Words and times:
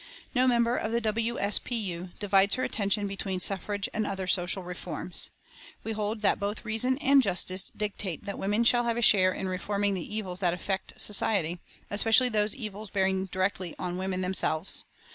No 0.33 0.47
member 0.47 0.75
of 0.77 0.91
the 0.91 1.01
W. 1.01 1.37
S. 1.37 1.59
P. 1.59 1.75
U. 1.75 2.09
divides 2.17 2.55
her 2.55 2.63
attention 2.63 3.05
between 3.05 3.39
suffrage 3.39 3.87
and 3.93 4.07
other 4.07 4.25
social 4.25 4.63
reforms. 4.63 5.29
We 5.83 5.91
hold 5.91 6.21
that 6.21 6.39
both 6.39 6.65
reason 6.65 6.97
and 6.97 7.21
justice 7.21 7.71
dictate 7.77 8.25
that 8.25 8.39
women 8.39 8.63
shall 8.63 8.85
have 8.85 8.97
a 8.97 9.03
share 9.03 9.31
in 9.31 9.47
reforming 9.47 9.93
the 9.93 10.15
evils 10.15 10.39
that 10.39 10.55
afflict 10.55 10.99
society, 10.99 11.59
especially 11.91 12.29
those 12.29 12.55
evils 12.55 12.89
bearing 12.89 13.25
directly 13.27 13.75
on 13.77 13.99
women 13.99 14.21
themselves. 14.21 14.85